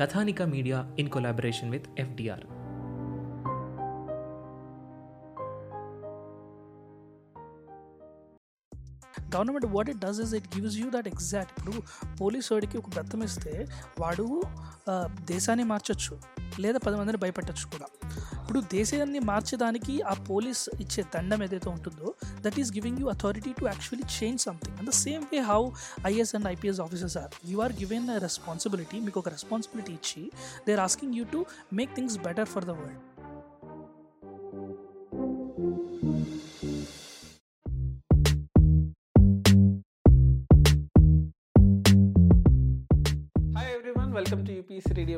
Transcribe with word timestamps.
Kathanika 0.00 0.42
media 0.42 0.96
in 0.98 1.08
collaboration 1.08 1.70
with 1.70 1.86
FDR. 1.98 2.44
Government 9.36 9.66
what 9.66 9.90
it 9.90 9.98
does 9.98 10.20
is 10.20 10.34
it 10.34 10.58
gives 10.58 10.76
you 10.76 10.90
that 10.90 11.08
exact 11.08 11.52
ఇప్పుడు 11.58 11.82
police 12.20 12.52
వాడికి 12.52 12.78
ఒక 12.78 12.84
బెత్తం 12.96 13.22
ఇస్తే 13.22 13.66
వాడు 14.00 14.42
దేశాన్ని 15.24 15.64
మార్చొచ్చు 15.64 16.20
లేదా 16.60 16.78
పది 16.78 16.96
మందిని 16.96 17.18
భయపెట్టచ్చు 17.18 17.78
కూడా. 17.78 17.86
ఇప్పుడు 18.48 18.68
దేశాన్ని 18.72 19.20
మార్చడానికి 19.28 19.94
ఆ 20.02 20.12
పోలీస్ 20.28 20.62
ఇచ్చే 20.84 21.02
దండం 21.14 21.40
ఏదైతే 21.46 21.68
ఉంటుందో 21.72 22.08
that 22.44 22.56
is 22.62 22.70
giving 22.76 23.00
you 23.02 23.06
authority 23.08 23.50
to 23.58 23.64
actually 23.66 24.06
change 24.14 24.40
something 24.46 24.76
and 24.78 24.88
the 24.90 24.94
same 25.00 25.24
way 25.32 25.40
how 25.48 25.60
IAS 26.10 26.32
and 26.38 26.48
IPS 26.52 26.80
officers 26.80 27.16
are 27.16 27.34
you 27.50 27.58
are 27.60 27.74
given 27.80 28.08
responsibility 28.24 29.00
మీకు 29.00 29.20
ఒక 29.22 29.28
రెస్పాన్సిబిలిటీ 29.28 29.92
ఇచ్చి 29.92 30.24
they 30.66 30.72
are 30.72 30.84
asking 30.86 31.16
you 31.18 31.26
to 31.32 31.42
make 31.74 31.94
things 31.96 32.18
better 32.26 32.50
for 32.54 32.64
the 32.64 32.78
world 32.80 33.04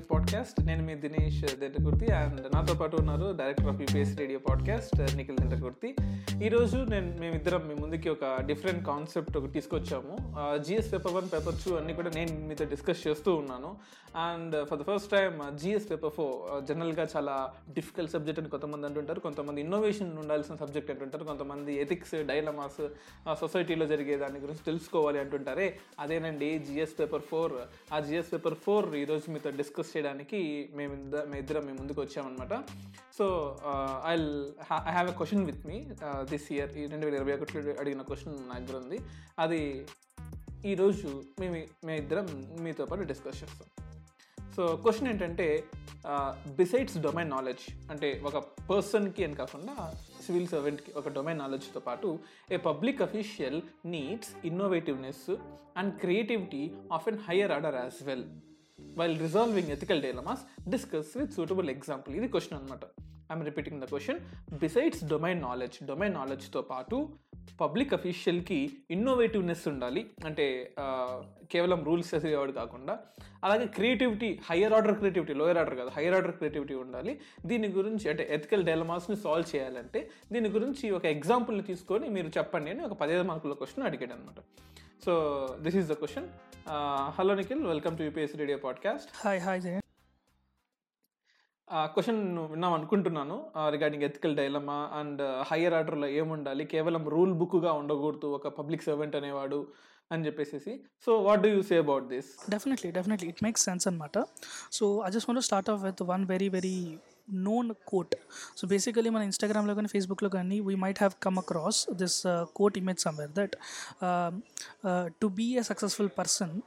radio 0.00 0.20
podcast 0.20 0.58
నేను 0.66 0.82
మీ 0.84 0.94
Dinesh 0.94 1.56
Dentakurthi 1.56 2.06
and 2.12 2.40
నాతో 2.54 2.74
పాటు 2.74 2.96
ఉన్నారు 2.96 3.26
director 3.38 3.66
of 3.66 3.80
UPS 3.80 4.18
radio 4.18 4.38
podcast 4.38 5.16
Nikhil 5.16 5.36
Dentakurthi. 5.40 5.88
ఈరోజు 6.44 6.76
నేను 6.76 7.08
మేమిద్దరం 7.20 7.62
మీ 7.68 7.74
ముందుకి 7.74 8.08
ఒక 8.08 8.24
డిఫరెంట్ 8.40 8.86
కాన్సెప్ట్ 8.86 9.36
ఒకటి 9.36 9.52
తీసుకొచ్చాము. 9.52 10.14
GS 10.56 10.92
paper 10.92 11.12
one 11.12 11.28
paper 11.32 11.54
two 11.64 11.74
అన్ని 11.76 11.94
కూడా 11.94 12.10
నేను 12.14 12.46
మీతో 12.48 12.64
డిస్కస్ 12.64 13.06
చేస్తూ 13.06 13.34
ఉన్నాను. 13.34 13.70
And 14.16 14.56
for 14.66 14.78
the 14.78 14.82
first 14.82 15.10
time 15.10 15.42
GS 15.54 15.90
paper 15.90 16.12
four 16.16 16.64
జనరల్గా 16.68 17.06
చాలా 17.16 17.34
డిఫికల్ట్ 17.74 18.12
సబ్జెక్ట్ 18.12 18.40
అని 18.40 18.50
కొంతమంది 18.54 18.86
అంటుంటారు. 18.86 19.20
కొంతమంది 19.20 19.60
ఇన్నోవేషన్ 19.60 20.18
ఉండాల్సిన 20.18 20.56
సబ్జెక్ట్ 20.56 20.90
అంటుంటారు. 20.90 21.24
కొంతమంది 21.24 21.74
ఎథిక్స్ 21.80 22.14
డైలమాస్ 22.30 22.80
సొసైటీలో 23.40 23.86
జరిగే 23.86 24.16
దాని 24.16 24.40
గురించి 24.46 24.64
తెలుసుకోవాలి 24.66 25.20
అంటుంటారే. 25.20 25.68
అదేనండి 25.98 26.50
జిఎస్ 26.58 26.98
పేపర్ 27.00 27.22
ఫోర్. 27.22 27.52
ఆ 27.94 28.00
జిఎస్ 28.00 28.32
పేపర్ 28.32 28.54
ఫోర్ 28.66 28.88
ఈరోజు 29.04 29.30
మీతో 29.30 29.50
డిస్కస్ 29.50 29.89
చేయడానికి 29.96 30.70
మేము 30.74 30.94
ఇద్ద- 30.94 31.24
మేము 31.24 31.36
ఇద్దరం 31.36 31.66
మేము 31.66 31.78
ముందుకు 31.78 32.00
వచ్చామన్నమాట. 32.00 32.64
So 33.18 33.56
I 34.06 34.14
I 34.72 34.90
have 34.90 35.10
a 35.10 35.12
question 35.12 35.44
with 35.44 35.66
me 35.66 35.86
this 36.04 36.52
year 36.52 36.78
ఈ 36.78 36.86
రెండు 36.86 37.06
వేల 37.06 37.14
ఇరవై 37.14 37.32
ఒకటిలో 37.32 37.72
అడిగిన 37.80 38.02
క్వశ్చన్ 38.02 38.48
నా 38.48 38.58
దగ్గర 38.58 38.76
ఉంది. 38.76 39.00
అది 39.38 39.86
ఈరోజు 40.64 41.22
మేము 41.40 41.54
మేము 41.54 41.98
ఇద్దరం 41.98 42.56
మీతో 42.60 42.84
పాటు 42.84 43.02
డిస్కస్ 43.02 43.42
చేస్తాం. 43.42 43.68
సో 44.56 44.76
క్వశ్చన్ 44.76 45.08
ఏంటంటే 45.08 45.64
బిసైడ్స్ 46.46 46.98
డొమైన్ 46.98 47.30
నాలెడ్జ్ 47.30 47.90
అంటే 47.90 48.22
ఒక 48.24 48.36
పర్సన్కి 48.70 49.24
అని 49.24 49.34
కాకుండా 49.34 49.94
సివిల్ 50.26 50.48
సర్వెంట్కి 50.48 50.92
ఒక 50.96 51.08
డొమైన్ 51.08 51.38
నాలెడ్జ్తో 51.38 51.80
పాటు 51.80 52.18
a 52.52 52.56
public 52.56 53.02
official 53.02 53.62
needs 53.84 54.46
innovativeness 54.46 55.36
and 55.76 55.98
creativity 55.98 56.70
of 56.92 57.08
an 57.08 57.18
higher 57.18 57.52
order 57.52 57.74
as 57.74 58.04
well 58.04 58.24
while 58.98 59.16
resolving 59.26 59.70
ethical 59.76 60.02
dilemmas 60.06 60.42
discuss 60.74 61.12
with 61.20 61.32
suitable 61.38 61.70
example 61.76 62.12
ఇది 62.18 62.28
క్వశ్చన్ 62.34 62.56
అనమాట 62.58 62.84
I'm 63.32 63.44
repeating 63.48 63.80
the 63.82 63.86
question 63.90 64.20
besides 64.62 65.02
domain 65.12 65.40
knowledge 65.48 65.76
domain 65.90 66.14
నాలెడ్జ్తో 66.20 66.60
పాటు 66.70 66.96
public 67.60 67.92
అఫీషియల్కి 67.96 68.58
innovativeness 68.94 69.64
ఉండాలి. 69.70 70.02
అంటే 70.28 70.46
కేవలం 71.52 71.80
rules 71.88 72.10
చేసేవాడు 72.14 72.52
కాకుండా 72.58 72.94
అలాగే 73.44 73.66
creativity 73.76 74.30
higher 74.48 74.74
order 74.78 74.96
creativity 75.00 75.34
lower 75.40 75.58
order 75.62 75.76
కాదు 75.80 75.90
హయ్యర్ 75.96 76.16
ఆర్డర్ 76.18 76.34
క్రియేటివిటీ 76.38 76.74
ఉండాలి. 76.84 77.12
దీని 77.50 77.68
గురించి 77.78 78.06
అంటే 78.12 78.26
ఎథికల్ 78.36 78.64
డైలమాస్ని 78.68 79.16
సాల్వ్ 79.24 79.48
చేయాలంటే 79.54 80.02
దీని 80.32 80.50
గురించి 80.56 80.90
ఒక 80.98 81.06
ఎగ్జాంపుల్ని 81.16 81.64
తీసుకొని 81.70 82.08
మీరు 82.16 82.30
చెప్పండి 82.38 82.70
అని 82.74 82.84
ఒక 82.88 82.96
పదిహేను 83.02 83.28
మార్కుల 83.30 83.56
క్వశ్చన్ 83.62 83.86
అడిగాడు 83.90 84.14
అనమాట 84.16 84.40
so 85.04 85.48
this 85.60 85.76
is 85.76 85.88
the 85.88 85.92
question 85.92 86.28
hello 87.18 87.34
Nikhil 87.34 87.66
welcome 87.66 87.98
to 87.98 88.02
UPS 88.02 88.36
radio 88.36 88.58
podcast 88.58 89.08
hi 89.26 89.40
hi 89.40 89.62
Jaya 89.62 89.80
ఆ 91.72 91.86
క్వశ్చన్ 91.86 92.38
విన్నాం 92.38 92.72
అనుకుంటున్నాను 92.72 93.46
regarding 93.68 94.02
ethical 94.02 94.36
dilemma 94.36 94.90
and 94.92 95.44
higher 95.52 95.74
ఆర్డర్లో 95.74 96.06
ఏముండాలి? 96.06 96.64
కేవలం 96.64 97.08
రూల్ 97.08 97.32
బుక్గా 97.32 97.72
ఉండకూడదు 97.72 98.26
ఒక 98.26 98.48
పబ్లిక్ 98.48 98.82
సర్వెంట్ 98.82 99.16
అనేవాడు 99.16 99.66
అని 100.12 100.26
చెప్పేసి 100.26 100.80
so 101.04 101.22
what 101.22 101.40
do 101.40 101.48
you 101.48 101.62
say 101.62 101.78
about 101.78 102.04
this 102.04 102.50
definitely 102.50 102.90
definitely 102.90 103.28
it 103.28 103.42
makes 103.42 103.64
sense 103.64 103.88
అనమాట 103.88 104.24
so 104.72 105.02
I 105.06 105.10
just 105.10 105.30
want 105.30 105.44
start 105.44 105.70
off 105.70 105.82
with 105.82 106.02
one 106.02 106.24
very 106.24 106.48
very 106.48 106.98
known 107.32 107.74
quote 107.86 108.14
so 108.56 108.68
basically 108.68 109.10
మన 109.10 109.22
ఇన్స్టాగ్రామ్లో 109.22 109.74
కానీ 109.74 109.88
ఫేస్బుక్లో 109.88 110.28
కానీ 110.28 110.60
we 110.60 110.74
might 110.74 110.98
have 110.98 111.22
come 111.22 111.38
across 111.38 111.90
this 111.90 112.22
quote 112.56 112.78
image 112.78 113.00
somewhere 113.00 113.30
that 113.30 113.56
to 115.20 115.26
be 115.26 115.56
a 115.56 115.62
successful 115.62 116.08
person 116.18 116.60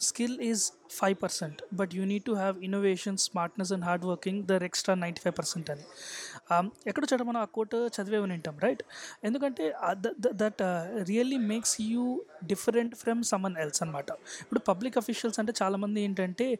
skill 0.00 0.40
is 0.40 0.72
five 0.90 1.16
percent 1.22 1.62
but 1.72 1.94
you 1.94 2.04
need 2.04 2.24
to 2.24 2.32
have 2.32 2.64
innovation 2.64 3.18
smartness 3.18 3.72
and 3.72 3.84
hard 3.84 4.04
working 4.04 4.44
the 4.44 4.64
extra 4.64 4.94
ninety 4.94 5.20
five 5.20 5.38
percent 5.38 5.70
అని. 5.70 5.82
ఎక్కడ 6.86 7.04
చోట 7.12 7.22
మనం 7.22 7.40
ఆ 7.40 7.44
coat 7.44 7.74
చదివే 7.74 8.18
వింటాం 8.18 8.58
right 8.58 8.82
ఎందుకంటే 9.24 9.74
that 10.32 10.62
really 11.08 11.38
makes 11.38 11.80
you 11.80 12.24
different 12.44 12.94
from 12.94 13.22
someone 13.22 13.56
else 13.56 13.82
అనమాట 13.82 14.10
ఇప్పుడు 14.40 14.60
పబ్లిక్ 14.60 14.98
అఫీషియల్స్ 14.98 15.38
అంటే 15.38 15.52
చాలామంది 15.62 16.00
ఏంటంటే 16.00 16.58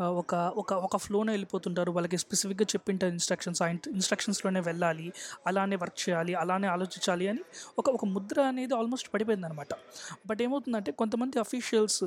ఒక 0.00 0.34
ఒక 0.34 0.72
ఒక 0.72 0.96
ఫ్లోనే 0.96 1.32
వెళ్ళిపోతుంటారు. 1.32 1.90
వాళ్ళకి 1.90 2.18
స్పెసిఫిక్గా 2.18 2.64
చెప్పింటారు 2.64 3.12
ఇన్స్ట్రక్షన్స్ 3.12 3.62
ఆ 3.62 3.66
ఇన్స్ట్రక్షన్స్లోనే 3.68 4.60
వెళ్ళాలి 4.60 5.12
అలానే 5.46 5.76
వర్క్ 5.76 6.08
చేయాలి 6.08 6.34
అలానే 6.34 6.68
ఆలోచించాలి 6.68 7.28
అని 7.28 7.38
ఒక 7.78 7.90
ఒక 7.90 8.04
ముద్ర 8.04 8.40
అనేది 8.40 8.74
ఆల్మోస్ట్ 8.74 9.14
పడిపోయింది 9.14 9.46
అనమాట 9.46 9.68
బట్ 10.26 10.42
ఏమవుతుందంటే 10.42 10.92
కొంతమంది 10.92 11.38
అఫీషియల్స్ 11.38 12.04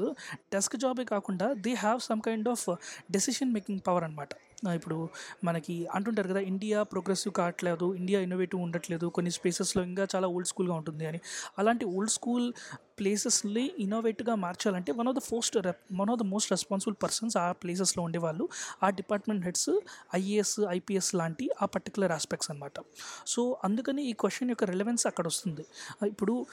డెస్క్ 0.54 0.76
జాబే 0.76 1.04
కాకుండా 1.04 1.54
they 1.54 1.74
have 1.74 2.00
some 2.00 2.22
kind 2.22 2.50
of 2.50 2.76
decision 3.12 3.54
making 3.54 3.80
power 3.88 4.04
అనమాట 4.04 4.30
ఇప్పుడు 4.76 5.10
మనకి 5.44 5.88
అంటుంటారు 5.94 6.28
కదా 6.28 6.40
ఇండియా 6.40 6.84
ప్రోగ్రెసివ్ 6.84 7.34
కావట్లేదు 7.34 7.94
ఇండియా 7.94 8.20
ఇన్నోవేటివ్ 8.20 8.62
ఉండట్లేదు 8.62 9.08
కొన్ని 9.08 9.32
స్పేసెస్లో 9.32 9.84
ఇంకా 9.84 10.08
చాలా 10.16 10.28
ఓల్డ్ 10.28 10.48
స్కూల్గా 10.48 10.76
ఉంటుంది 10.76 11.06
అని. 11.06 11.20
అలాంటి 11.60 11.86
ఓల్డ్ 11.86 12.12
స్కూల్ 12.12 12.54
ప్లేసెస్ని 13.00 13.72
ఇన్నోవేటివ్గా 13.80 14.36
మార్చాలంటే 14.36 14.92
one 14.92 15.08
of 15.08 15.16
the 15.16 15.20
first 15.20 15.58
one 16.02 16.10
of 16.10 16.20
the 16.20 16.24
most 16.24 16.52
responsible 16.52 16.96
persons 17.04 17.38
ఆ 17.38 17.52
ప్లేసెస్లో 17.52 18.04
ఉండేవాళ్ళు. 18.04 18.50
ఆ 18.84 18.90
డిపార్ట్మెంట్ 18.90 19.46
హెడ్స్ 19.46 19.70
ఐఏఎస్ 20.16 20.60
ఐపీఎస్ 20.70 21.16
లాంటి 21.16 21.50
ఆ 21.62 21.66
పర్టికులర్ 21.66 22.12
ఆస్పెక్ట్స్ 22.12 22.52
అనమాట 22.52 22.80
సో 23.26 23.58
అందుకని 23.64 24.04
ఈ 24.10 24.14
క్వశ్చన్ 24.14 24.50
యొక్క 24.50 24.64
రిలవెన్స్ 24.64 25.08
అక్కడ 25.08 25.28
వస్తుంది. 25.28 25.66
ఇప్పుడు 26.06 26.46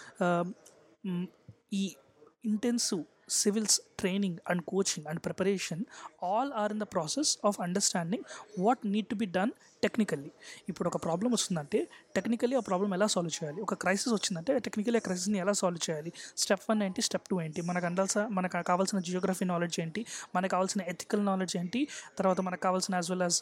ఈ 1.72 1.84
intensive 2.44 3.04
civils 3.30 3.80
training 4.02 4.34
and 4.50 4.60
coaching 4.72 5.04
and 5.10 5.18
preparation 5.26 5.78
all 6.30 6.48
are 6.62 6.70
in 6.74 6.80
the 6.84 6.90
process 6.96 7.28
of 7.48 7.54
understanding 7.68 8.22
what 8.64 8.78
need 8.94 9.08
to 9.14 9.18
be 9.24 9.28
done 9.40 9.52
technically 9.84 10.30
ఇప్పుడు 10.68 10.88
ఒక 10.88 10.98
ప్రాబ్లం 11.04 11.32
వస్తుందంటే 11.32 11.78
టెక్నికల్లీ 12.16 12.56
ఆ 12.56 12.60
ప్రాబ్లం 12.60 12.94
ఎలా 12.94 13.06
సాల్వ్ 13.06 13.32
చేయాలి? 13.38 13.60
ఒక 13.62 13.74
క్రైసిస్ 13.74 14.12
వచ్చిందంటే 14.14 14.58
టెక్నికల్లీ 14.58 14.98
ఆ 15.00 15.04
క్రైసిస్ని 15.06 15.38
ఎలా 15.38 15.52
సాల్వ్ 15.52 15.90
చేయాలి? 15.90 16.12
స్టెప్ 16.36 16.64
వన్ 16.70 16.82
ఏంటి? 16.82 17.02
స్టెప్ 17.02 17.26
టూ 17.30 17.40
ఏంటి? 17.40 17.62
మనకు 17.62 17.86
అందాల్సిన 17.86 18.22
మనకు 18.26 18.62
కావాల్సిన 18.62 18.98
జియోగ్రఫీ 18.98 19.44
నాలెడ్జ్ 19.44 19.80
ఏంటి? 19.80 20.06
మనకు 20.36 20.50
కావాల్సిన 20.50 20.82
ఎథికల్ 20.92 21.24
నాలెడ్జ్ 21.30 21.56
ఏంటి? 21.56 21.88
తర్వాత 22.18 22.40
మనకు 22.40 22.60
కావాల్సిన 22.60 22.94
as 22.94 23.10
well 23.10 23.22
as 23.22 23.40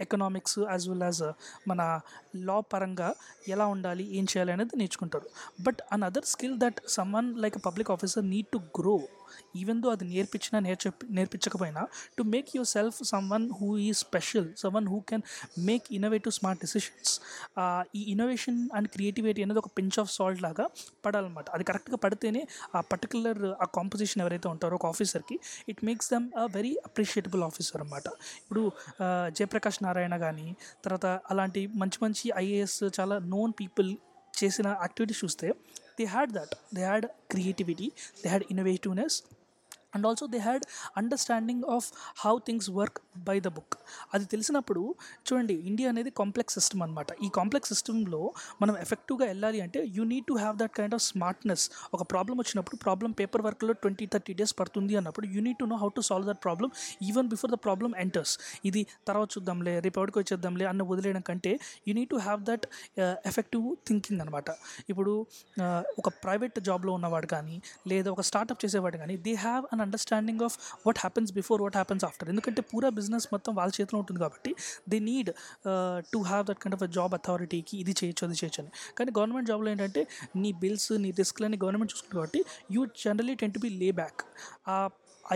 economics 0.00 0.58
as 0.58 0.88
well 0.88 1.02
as 1.02 1.22
మన 1.68 2.00
లా 2.36 2.60
పరంగా 2.60 3.14
ఎలా 3.48 3.66
ఉండాలి? 3.66 4.06
ఏం 4.18 4.24
చేయాలి? 4.24 4.52
అనేది 4.52 4.76
నేర్చుకుంటారు. 4.76 5.28
But 5.62 5.82
an 5.92 6.02
other 6.02 6.24
skill 6.24 6.58
that 6.58 6.80
someone 6.88 7.38
like 7.38 7.58
public 7.66 7.90
officer 7.90 8.30
need 8.30 8.46
to 8.46 8.60
grow 8.78 8.96
even 9.56 9.82
though 9.82 9.90
అది 9.90 10.04
నేర్పించినా 10.04 10.60
నేర్చ 10.60 10.84
నేర్పించకపోయినా 11.10 11.82
to 12.18 12.22
make 12.34 12.50
yourself 12.68 12.98
someone 13.30 13.46
who 13.60 13.68
ఈ 13.78 13.92
special 14.02 14.48
someone 14.74 14.88
who 14.88 15.00
can 15.10 15.24
make 15.66 15.86
innovative 15.92 16.34
smart 16.34 16.60
decisions 16.60 17.12
ఈ 17.94 18.02
ఇన్నోవేషన్ 18.12 18.68
అండ్ 18.74 18.88
క్రియేటివిటీ 18.88 19.42
అనేది 19.42 19.58
ఒక 19.58 19.70
పించ్ 19.76 19.98
ఆఫ్ 19.98 20.10
సాల్ట్ 20.12 20.42
లాగా 20.42 20.64
పడాలన్నమాట. 21.06 21.46
అది 21.50 21.64
కరెక్ట్గా 21.64 21.96
పడితేనే 21.96 22.42
ఆ 22.76 22.80
పర్టికులర్ 22.92 23.42
ఆ 23.60 23.68
కాంపోజిషన్ 23.74 24.22
ఎవరైతే 24.22 24.48
ఉంటారో 24.48 24.76
ఒక 24.76 24.86
ఆఫీసర్కి 24.86 25.36
it 25.68 25.84
makes 25.84 26.08
them 26.12 26.26
a 26.38 26.46
very 26.56 26.72
appreciable 26.84 27.42
officer 27.42 27.80
అనమాట 27.82 28.06
ఇప్పుడు 28.42 28.62
జయప్రకాష్ 29.38 29.80
నారాయణ 29.82 30.16
కానీ 30.16 30.46
తర్వాత 30.84 31.06
అలాంటి 31.30 31.60
మంచి 31.74 31.98
మంచి 32.02 32.26
ఐఏఎస్ 32.36 32.78
చాలా 33.00 33.18
నోన్ 33.34 33.52
పీపుల్ 33.60 33.90
చేసిన 34.44 34.68
యాక్టివిటీస్ 34.82 35.20
చూస్తే 35.24 35.48
they 35.98 36.06
had 36.06 36.32
that 36.32 36.54
they 36.74 36.82
had 36.82 37.06
creativity 37.30 37.88
they 38.22 38.28
had 38.28 38.46
innovativeness 38.50 39.18
and 39.92 40.06
also 40.06 40.26
they 40.26 40.40
had 40.40 40.64
understanding 40.96 41.64
of 41.70 41.88
how 42.20 42.34
things 42.46 42.68
work 42.70 42.98
by 43.26 43.36
the 43.40 43.48
book 43.50 43.74
అది 44.14 44.24
తెలిసినప్పుడు 44.26 44.82
చూడండి 45.26 45.56
ఇండియా 45.70 45.88
అనేది 45.90 46.10
కాంప్లెక్స్ 46.20 46.54
సిస్టమ్ 46.58 46.82
అనమాట 46.82 47.10
ఈ 47.22 47.30
కాంప్లెక్స్ 47.30 47.70
సిస్టంలో 47.72 48.20
మనం 48.62 48.74
ఎఫెక్టివ్గా 48.80 49.26
వెళ్ళాలి 49.26 49.60
అంటే 49.60 49.80
you 49.96 50.04
need 50.04 50.26
to 50.26 50.34
have 50.34 50.56
that 50.58 50.74
kind 50.78 50.94
of 50.94 51.04
smartness 51.06 51.64
ఒక 51.94 52.02
ప్రాబ్లం 52.12 52.36
వచ్చినప్పుడు 52.40 52.78
ప్రాబ్లం 52.84 53.10
పేపర్ 53.20 53.42
వర్క్లో 53.42 53.74
ట్వంటీ 53.82 54.06
థర్టీ 54.12 54.34
డేస్ 54.34 54.54
పడుతుంది 54.60 54.94
అన్నప్పుడు 54.96 55.26
you 55.34 55.40
need 55.40 55.58
to 55.58 55.68
know 55.72 55.76
how 55.76 55.90
to 55.96 56.04
solve 56.10 56.28
that 56.30 56.42
problem 56.42 56.70
even 57.02 57.28
before 57.28 57.52
the 57.52 57.58
problem 57.64 57.90
enters 58.00 58.34
ఇది 58.64 58.82
తర్వాత 59.06 59.28
చూద్దాంలే 59.34 59.74
రేపు 59.80 59.98
ఎవరికి 60.00 60.18
వచ్చేద్దాంలే 60.20 60.66
అన్న 60.70 60.82
వదిలేయడం 60.90 61.24
కంటే 61.30 61.52
you 61.86 61.94
need 61.94 62.10
to 62.10 62.20
have 62.20 62.40
that 62.50 62.66
effective 63.30 63.66
thinking 63.86 64.20
అనమాట 64.20 64.50
ఇప్పుడు 64.90 65.12
uh, 65.56 65.82
ఒక 66.00 66.08
ప్రైవేట్ 66.22 66.56
జాబ్లో 66.66 66.92
ఉన్నవాడు 66.98 67.28
కానీ 67.32 67.56
లేదా 67.90 68.08
ఒక 68.10 68.22
స్టార్ట్అప్ 68.28 68.60
చేసేవాడు 68.64 68.96
కానీ 68.96 69.14
they 69.24 69.32
have 69.42 69.64
an 69.72 69.79
understanding 69.80 70.42
of 70.48 70.56
what 70.86 70.98
happens 70.98 71.32
before 71.32 71.62
what 71.62 71.76
happens 71.76 72.04
after 72.04 72.28
ఎందుకంటే 72.28 72.60
పూరా 72.72 72.88
బిజినెస్ 72.98 73.28
మొత్తం 73.32 73.54
వాళ్ళ 73.54 73.72
చేతిలో 73.80 73.98
ఉంటుంది 73.98 74.20
కాబట్టి 74.20 74.52
they 74.88 74.98
need 75.10 75.30
to 76.12 76.18
have 76.30 76.46
that 76.46 76.58
kind 76.58 76.76
of 76.78 76.84
job 76.90 77.14
అథారిటీకి 77.14 77.78
ఇది 77.78 77.94
చేయొచ్చు 78.00 78.24
అది 78.26 78.38
చేయొచ్చు 78.42 78.62
అని. 78.62 78.72
కానీ 78.98 79.10
గవర్నమెంట్ 79.18 79.48
జాబ్లో 79.48 79.70
ఏంటంటే 79.70 80.02
నీ 80.36 80.52
బిల్స్ 80.62 80.90
నీ 81.04 81.10
రిస్క్లని 81.18 81.58
గవర్నమెంట్ 81.64 81.92
చూసుకుంటుంది 81.94 82.20
కాబట్టి 82.20 82.40
you 82.70 82.82
generally 83.04 83.34
tend 83.34 83.52
to 83.52 83.58
be 83.58 83.70
lay 83.82 83.90
back 83.90 84.22
ఆ 84.68 84.76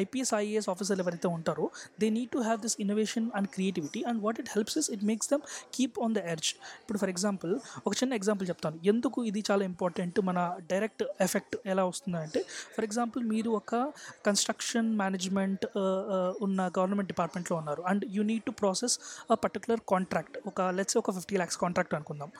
ఐపీఎస్ 0.02 0.32
ఐఏఎస్ 0.40 0.68
ఆఫీసర్లు 0.72 1.02
ఎవరైతే 1.04 1.28
ఉంటారో 1.36 1.66
they 2.02 2.08
need 2.18 2.30
to 2.36 2.40
have 2.48 2.60
this 2.66 2.76
innovation 2.84 3.26
and 3.38 3.48
creativity 3.56 4.02
and 4.10 4.20
what 4.26 4.38
it 4.42 4.50
helps 4.54 4.76
is 4.82 4.88
it 4.96 5.04
makes 5.10 5.30
them 5.32 5.44
keep 5.76 5.98
on 6.06 6.14
the 6.18 6.22
edge 6.34 6.50
ఇప్పుడు 6.82 7.00
for 7.02 7.12
example 7.14 7.52
ఒక 7.86 7.92
చిన్న 8.00 8.12
example 8.20 8.48
చెప్తాను. 8.52 8.76
ఎందుకు 8.92 9.18
ఇది 9.30 9.42
చాలా 9.50 9.64
ఇంపార్టెంట్ 9.70 10.18
మన 10.28 10.38
డైరెక్ట్ 10.72 11.04
ఎఫెక్ట్ 11.26 11.56
ఎలా 11.74 11.84
వస్తుందంటే 11.92 12.42
ఫర్ 12.76 12.86
ఎగ్జాంపుల్ 12.88 13.22
మీరు 13.34 13.50
ఒక 13.60 13.74
కన్స్ట్రక్షన్ 14.28 14.88
మేనేజ్మెంట్ 15.02 15.64
ఉన్న 16.46 16.60
గవర్నమెంట్ 16.78 17.10
డిపార్ట్మెంట్లో 17.12 17.56
ఉన్నారు. 17.62 17.82
And 17.90 18.04
you 18.16 18.24
need 18.30 18.44
to 18.48 18.54
process 18.62 18.96
a 19.34 19.38
particular 19.44 19.82
contract 19.92 20.36
ఒక 20.52 20.60
లెట్స్ 20.78 20.98
ఒక 21.02 21.12
ఫిఫ్టీ 21.18 21.36
ల్యాక్స్ 21.40 21.58
కాంట్రాక్ట్ 21.64 21.94
అనుకుందాం. 21.98 22.30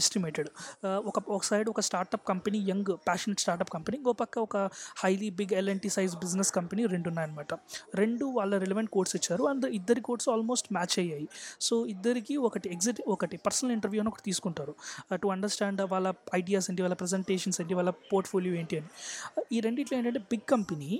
ఎస్టిమేటెడ్ 0.00 0.48
uh, 0.86 0.98
ఒక 1.08 1.16
ఒక 1.36 1.42
సైడ్ 1.48 1.68
ఒక 1.72 1.80
startup 1.88 2.24
company 2.30 2.58
young 2.70 2.90
passionate 3.06 3.40
startup 3.44 3.70
company 3.74 3.96
ఇంకో 4.00 4.12
పక్క 4.20 4.34
ఒక 4.46 4.56
highly 5.02 5.28
big 5.38 5.52
L and T 5.60 5.90
size 5.96 6.14
business 6.24 6.50
company 6.58 6.82
రెండు 6.94 7.08
ఉన్నాయన్నమాట 7.12 7.54
రెండు 8.02 8.26
వాళ్ళ 8.38 8.52
రిలవెంట్ 8.64 8.90
కోడ్స్ 8.96 9.14
ఇచ్చారు. 9.18 9.44
అండ్ 9.50 9.66
ఇద్దరి 9.78 10.02
కోడ్స్ 10.08 10.28
ఆల్మోస్ట్ 10.34 10.68
మ్యాచ్ 10.76 10.96
అయ్యాయి. 11.02 11.26
సో 11.66 11.76
ఇద్దరికి 11.94 12.36
ఒకటి 12.48 12.68
ఎగ్జిట్ 12.76 13.00
ఒకటి 13.14 13.38
పర్సనల్ 13.46 13.74
ఇంటర్వ్యూ 13.76 14.02
అని 14.02 14.10
ఒకటి 14.12 14.24
తీసుకుంటారు. 14.30 14.74
Uh, 15.10 15.18
టు 15.22 15.28
అండర్స్టాండ్ 15.36 15.82
వాళ్ళ 15.92 16.06
ఐడియాస్ 16.40 16.68
ఏంటి 16.70 16.82
వాళ్ళ 16.86 16.98
ప్రజెంటేషన్స్ 17.04 17.60
ఏంటి 17.64 17.74
వాళ్ళ 17.74 17.92
పోర్ట్ఫోలియో 18.12 18.54
ఏంటి 18.60 18.76
అని. 18.80 18.90
Uh, 19.36 19.46
ఈ 19.54 19.60
రెండిట్లో 19.66 19.96
ఏంటంటే 19.98 20.22
బిగ్ 20.32 20.46
కంపెనీ 20.54 20.90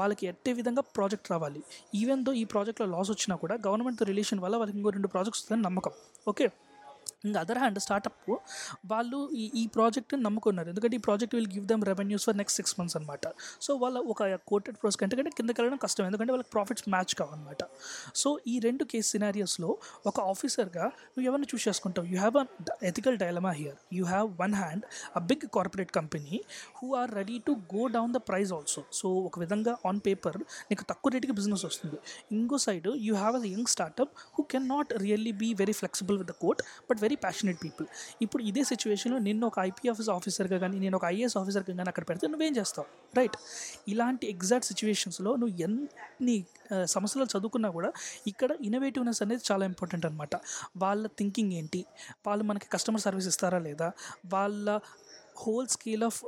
వాళ్ళకి 0.00 0.26
ఎట్టే 0.32 0.52
విధంగా 0.60 0.84
ప్రాజెక్ట్ 0.96 1.30
రావాలి. 1.34 1.62
ఈవెన్ 2.02 2.22
దో 2.26 2.34
ఈ 2.42 2.44
ప్రాజెక్ట్లో 2.54 2.88
లాస్ 2.96 3.10
వచ్చినా 3.10 3.36
కూడా 3.36 3.56
గవర్నమెంట్తో 3.66 4.06
రిలేషన్ 4.12 4.42
వల్ల 4.46 4.56
వాళ్ళకి 4.56 4.78
ఇంకో 4.80 4.92
రెండు 4.98 5.08
ప్రాజెక్ట్స్ 5.08 5.40
వస్తుందని 5.40 5.66
నమ్మకం. 5.68 5.94
ఓకే 6.28 6.46
ఇంకా 7.26 7.38
అదర్ 7.44 7.60
హ్యాండ్ 7.62 7.78
స్టార్టప్ 7.86 8.30
వాళ్ళు 8.92 9.18
ఈ 9.42 9.44
ఈ 9.60 9.64
ప్రాజెక్ట్ని 9.76 10.22
నమ్ముకున్నారు. 10.26 10.68
ఎందుకంటే 10.72 10.96
ఈ 10.98 11.02
project 11.08 11.34
will 11.36 11.50
give 11.54 11.66
them 11.72 11.82
revenues 11.90 12.24
for 12.28 12.36
next 12.40 12.56
six 12.60 12.74
months 12.78 12.96
అనమాట 12.98 13.26
సో 13.66 13.70
వాళ్ళ 13.82 13.98
ఒక 14.12 14.22
కోటెడ్ 14.50 14.76
ప్రోస్ 14.82 14.96
కంటే 15.02 15.16
కంటే 15.18 15.32
కిందకి 15.38 15.58
వెళ్ళడం 15.60 15.78
కష్టం. 15.84 16.04
ఎందుకంటే 16.10 16.32
వాళ్ళకి 16.34 16.50
ప్రాఫిట్స్ 16.56 16.86
మ్యాచ్ 16.94 17.14
కావన్నమాట. 17.20 17.62
సో 18.22 18.28
ఈ 18.52 18.56
రెండు 18.66 18.84
కేస్ 18.92 19.08
సినారియస్లో 19.14 19.70
ఒక 20.10 20.16
ఆఫీసర్గా 20.32 20.84
నువ్వు 21.12 21.26
ఎవరిని 21.30 21.48
చూస్ 21.52 21.64
చేసుకుంటావు? 21.68 22.06
You 22.12 22.18
have 22.22 22.36
an 22.42 22.50
ethical 22.90 23.16
dilemma 23.24 23.52
here 23.60 23.78
you 23.98 24.04
have 24.12 24.28
one 24.42 24.54
hand 24.62 24.84
a 25.20 25.22
big 25.30 25.46
corporate 25.56 25.92
company 25.98 26.34
who 26.80 26.88
are 27.00 27.10
ready 27.20 27.38
to 27.48 27.54
go 27.74 27.82
down 27.96 28.12
the 28.16 28.20
price 28.30 28.52
also 28.58 28.82
so 29.00 29.08
ఒక 29.28 29.38
విధంగా 29.44 29.74
ఆన్ 29.90 30.00
పేపర్ 30.06 30.38
నీకు 30.70 30.84
తక్కువ 30.90 31.10
రేటుకి 31.14 31.34
బిజినెస్ 31.38 31.64
వస్తుంది. 31.68 31.98
ఇంకో 32.38 32.56
side 32.66 32.88
you 33.06 33.14
have 33.22 33.36
a 33.40 33.44
young 33.54 33.70
startup 33.74 34.12
cannot 34.52 34.60
can 34.62 34.68
not 34.74 34.90
really 35.04 35.32
be 35.42 35.48
very 35.60 35.74
flexible 35.80 36.16
with 36.20 36.30
the 36.30 36.34
quote 36.42 36.60
but 36.88 36.98
very 37.04 37.16
passionate 37.24 37.58
people 37.64 37.86
ఇప్పుడు 38.24 38.42
ఇదే 38.50 38.62
సిచ్యువేషన్లో 38.70 39.18
నిన్ను 39.28 39.44
ఒక 39.50 39.58
ఐపీఎఫ్ఎస్ 39.68 40.10
ఆఫీసర్గా 40.16 40.58
కానీ 40.64 40.76
నేను 40.84 40.96
ఒక 40.98 41.04
ఐఏఎస్ 41.14 41.36
ఆఫీసర్గా 41.40 41.74
కానీ 41.80 41.90
అక్కడ 41.92 42.04
పెడితే 42.10 42.26
నువ్వేం 42.32 42.54
చేస్తావు? 42.60 42.86
రైట్ 43.18 43.36
ఇలాంటి 43.92 44.26
ఎగ్జాక్ట్ 44.34 44.68
సిచ్యువేషన్స్లో 44.70 45.30
నువ్వు 45.42 45.54
ఎన్ని 45.66 46.36
సమస్యలు 46.94 47.24
చదువుకున్నా 47.32 47.68
కూడా 47.76 47.88
ఇక్కడ 48.30 48.50
ఇన్నోవేటివ్నెస్ 48.66 49.20
అనేది 49.24 49.42
చాలా 49.50 49.64
ఇంపార్టెంట్ 49.70 50.04
అనమాట 50.08 50.34
వాళ్ళ 50.82 51.04
థింకింగ్ 51.18 51.52
ఏంటి? 51.58 51.80
వాళ్ళు 52.26 52.44
మనకి 52.50 52.66
కస్టమర్ 52.74 53.02
సర్వీస్ 53.06 53.28
ఇస్తారా 53.32 53.58
లేదా? 53.68 53.88
వాళ్ళ 54.34 54.66
హోల్ 55.42 55.68
స్కేల్ 55.74 56.04
ఆఫ్ 56.08 56.18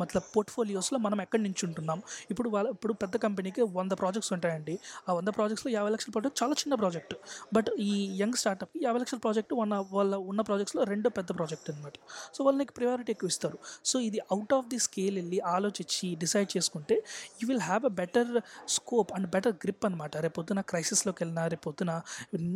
మతలబ్ 0.00 0.28
పోర్ట్ఫోలియోస్లో 0.34 0.98
మనం 1.06 1.18
ఎక్కడి 1.24 1.42
నుంచి 1.46 1.62
ఉంటున్నాం? 1.68 1.98
ఇప్పుడు 2.32 2.48
వాళ్ళ 2.54 2.68
ఇప్పుడు 2.76 2.94
పెద్ద 3.02 3.14
కంపెనీకి 3.24 3.62
వంద 3.78 3.92
ప్రాజెక్ట్స్ 4.02 4.32
ఉంటాయండి. 4.36 4.74
ఆ 5.08 5.14
వంద 5.18 5.30
ప్రాజెక్ట్స్లో 5.38 5.70
యాభై 5.76 5.90
లక్షల 5.94 6.12
ప్రాజెక్ట్ 6.16 6.38
చాలా 6.42 6.54
చిన్న 6.62 6.74
ప్రాజెక్ట్ 6.82 7.14
బట్ 7.56 7.70
ఈ 7.88 7.92
యంగ్ 8.22 8.38
స్టార్టప్కి 8.42 8.80
యాభై 8.86 9.00
లక్షల 9.02 9.20
ప్రాజెక్ట్ 9.26 9.52
వన్ 9.60 9.72
వాళ్ళ 9.96 10.14
ఉన్న 10.30 10.40
ప్రాజెక్ట్స్లో 10.48 10.84
రెండో 10.92 11.10
పెద్ద 11.18 11.30
ప్రాజెక్ట్ 11.38 11.68
అనమాట 11.72 11.96
సో 12.36 12.44
వాళ్ళకి 12.48 12.74
ప్రయారిటీ 12.78 13.10
ఎక్కువ 13.14 13.32
ఇస్తారు. 13.34 13.58
సో 13.90 13.96
ఇది 14.08 14.20
అవుట్ 14.34 14.54
ఆఫ్ 14.58 14.66
ది 14.72 14.78
స్కేల్ 14.86 15.16
వెళ్ళి 15.20 15.38
ఆలోచించి 15.54 16.08
డిసైడ్ 16.22 16.50
చేసుకుంటే 16.56 16.96
you 17.40 17.46
will 17.50 17.64
have 17.68 17.84
a 17.90 17.92
better 18.00 18.32
scope 18.76 19.12
and 19.16 19.28
better 19.34 19.56
grip 19.64 19.84
అనమాట 19.88 20.16
రేపొద్దున 20.26 20.60
క్రైసిస్లోకి 20.72 21.20
వెళ్ళినా 21.24 21.44
రేపొద్దున 21.54 21.94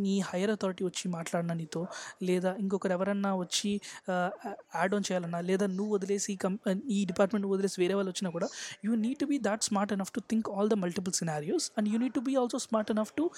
నీ 0.04 0.16
హైయర్ 0.30 0.52
అథారిటీ 0.56 0.84
వచ్చి 0.88 1.04
మాట్లాడినా 1.16 1.54
నీతో 1.62 1.82
లేదా 2.28 2.52
ఇంకొకరు 2.64 2.94
ఎవరన్నా 2.98 3.32
వచ్చి 3.42 3.72
uh, 4.12 4.30
యాడ్ 4.78 4.94
ఆన్ 4.96 5.06
చేయాలన్నా 5.08 5.40
లేదా 5.48 5.67
నువ్వు 5.76 5.94
వదిలేసి 5.94 6.36
కం 6.36 6.58
ఈ 6.90 7.04
డిపార్ట్మెంట్ 7.04 7.46
వదిలేసి 7.46 7.80
వేరే 7.80 7.94
వాళ్ళు 7.94 8.10
వచ్చినా 8.10 8.30
కూడా 8.30 8.48
you 8.84 8.94
need 8.94 9.18
to 9.18 9.24
be 9.24 9.38
that 9.38 9.64
smart 9.64 9.92
enough 9.92 10.12
to 10.12 10.20
think 10.20 10.48
all 10.50 10.70
the 10.70 10.72
multiple 10.74 11.14
scenarios 11.14 11.72
and 11.78 11.88
you 11.88 11.98
need 11.98 12.14
to 12.14 12.20
be 12.20 12.34
also 12.34 12.58
smart 12.58 12.90
enough 12.90 13.12
to 13.12 13.30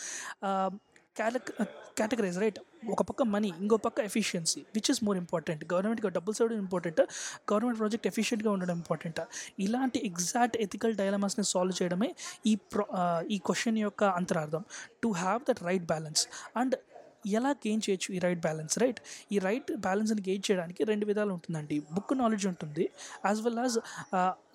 categorise 1.98 2.38
right 2.38 2.58
ఒక 2.90 3.02
పక్క 3.02 3.22
మనీ 3.22 3.52
ఇంకో 3.60 3.76
పక్క 3.76 4.00
efficiency 4.00 4.60
which 4.60 4.90
is 4.90 5.04
more 5.04 5.18
important 5.18 5.72
గవర్నమెంట్కి 5.72 6.08
డబ్బులు 6.08 6.34
సేవడం 6.34 6.56
ఇంపార్టెంట్ 6.56 7.00
గవర్నమెంట్ 7.52 7.78
ప్రాజెక్ట్ 7.78 8.06
ఎఫిషియెంట్గా 8.06 8.50
ఉండడం 8.52 8.76
important 8.76 9.20
ఇలాంటి 9.58 10.06
ఎగ్జాక్ట్ 10.06 10.56
ఎథికల్ 10.56 10.94
డైలమాస్ని 10.94 11.44
సాల్వ్ 11.44 11.82
చేయడమే 11.82 12.14
ఈ 12.46 12.54
ప్రో 12.54 12.86
ఈ 13.30 13.38
క్వశ్చన్ 13.38 13.78
యొక్క 13.78 14.04
అంతరార్థం. 14.04 14.64
To 15.02 15.08
have 15.08 15.42
that 15.48 15.62
right 15.62 15.84
balance 15.84 16.28
and 16.56 16.76
ఎలా 17.26 17.50
గెయిన్ 17.50 17.82
చేయొచ్చు 17.90 18.12
ఈ 18.12 18.18
రైట్ 18.18 18.40
బ్యాలెన్స్ 18.40 18.78
రైట్ 18.78 19.00
ఈ 19.32 19.38
రైట్ 19.38 19.76
బ్యాలెన్స్ని 19.76 20.22
గెయిన్ 20.22 20.42
చేయడానికి 20.50 20.84
రెండు 20.84 21.06
విధాలు 21.06 21.32
ఉంటుందండి. 21.32 21.80
బుక్ 21.92 22.18
నాలెడ్జ్ 22.18 22.46
ఉంటుంది 22.46 22.90
as 23.26 23.42
well 23.42 23.58
as 23.58 23.78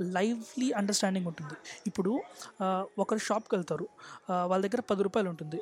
lively 0.02 0.72
understanding 0.72 1.28
ఉంటుంది. 1.28 1.56
ఇప్పుడు 1.88 2.22
uh, 2.62 2.86
ఒకరు 3.00 3.18
షాప్కి 3.18 3.56
వెళ్తారు 3.56 3.90
uh, 4.30 4.46
వాళ్ళ 4.46 4.68
దగ్గర 4.68 4.80
పది 4.82 5.04
రూపాయలు 5.04 5.30
ఉంటుంది. 5.30 5.62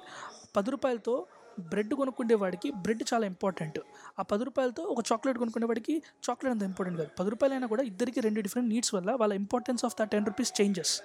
పది 0.55 0.71
రూపాయలతో 0.71 1.27
బ్రెడ్ 1.59 1.93
కొనుక్కునే 1.93 2.33
వాడికి 2.33 2.71
బ్రెడ్ 2.71 3.03
చాలా 3.13 3.25
ఇంపార్టెంట్ 3.25 3.79
ఆ 4.19 4.21
పది 4.21 4.43
రూపాయలతో 4.43 4.83
ఒక 4.83 4.99
చాక్లెట్ 5.11 5.37
కొనుక్కునే 5.37 5.65
వాడికి 5.65 6.01
చాక్లెట్ 6.29 6.53
అంత 6.53 6.63
ఇంపార్టెంట్ 6.63 6.99
కాదు. 6.99 7.09
పది 7.19 7.29
రూపాయలైనా 7.29 7.67
కూడా 7.67 7.83
ఇద్దరికి 7.83 8.19
రెండు 8.21 8.41
డిఫరెంట్ 8.41 8.69
నీడ్స్ 8.69 8.95
వల్ల 8.95 9.11
వాళ్ళ 9.11 9.33
importance 9.33 9.85
of 9.85 9.95
the 9.99 10.03
ten 10.03 10.25
rupees 10.25 10.61
changes 10.61 11.01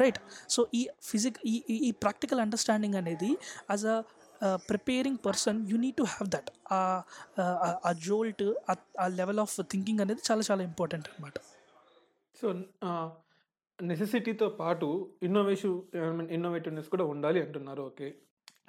right 0.00 0.18
so 0.48 0.66
ఈ 0.74 0.88
ఫిజిక్ 1.02 1.38
ఈ 1.46 1.62
ఈ- 1.70 1.88
ఈ 1.88 1.90
ప్రాక్టికల్ 1.90 2.40
అండర్స్టాండింగ్ 2.40 2.94
అనేది 2.94 3.30
as 3.70 3.86
a 3.86 4.02
preparing 4.68 5.18
person 5.26 5.70
you 5.70 5.76
need 5.78 5.96
to 5.96 6.02
have 6.04 6.30
that 6.30 6.50
ఆ 7.86 7.92
జోల్ట్ 8.04 8.44
ఆ 9.00 9.06
లెవెల్ 9.08 9.40
ఆఫ్ 9.40 9.60
థింకింగ్ 9.70 10.00
అనేది 10.00 10.22
చాలా 10.30 10.42
చాలా 10.50 10.62
ఇంపార్టెంట్ 10.62 11.08
అనమాట 11.08 11.38
సో 12.34 12.48
నెసెసిటీతో 13.78 14.48
పాటు 14.60 14.88
ఇన్నోవేషన్ 15.22 15.76
ఇన్నోవేటివ్నెస్ 16.30 16.88
కూడా 16.88 17.04
ఉండాలి 17.04 17.42
అంటున్నారు 17.42 17.82
ఓకే 17.82 18.08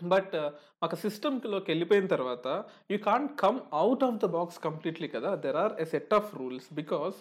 బట్ 0.04 0.36
ఒక 0.84 0.96
సిస్టమ్లోకి 0.96 1.72
వెళ్ళిపోయిన 1.72 2.08
తర్వాత 2.08 2.48
you 2.92 2.98
can't 3.00 3.42
come 3.42 3.60
out 3.74 4.04
of 4.04 4.16
the 4.16 4.26
box 4.26 4.58
completely 4.60 5.08
కదా? 5.08 5.36
There 5.36 5.56
are 5.56 5.74
a 5.80 5.86
set 5.86 6.14
of 6.14 6.36
rules 6.36 6.74
because 6.74 7.18